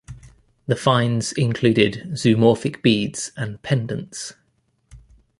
[0.65, 4.33] The finds included zoomorphic beads and pendants.